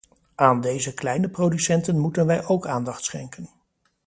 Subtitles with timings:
[0.35, 3.49] Aan deze kleine producenten moeten wij ook aandacht schenken.